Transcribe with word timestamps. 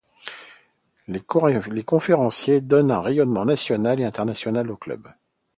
Les 1.07 1.19
conférenciers 1.19 2.59
donnent 2.59 2.89
un 2.89 3.01
rayonnement 3.01 3.45
national 3.45 3.99
et 3.99 4.03
international 4.05 4.71
au 4.71 4.75
Club. 4.75 5.07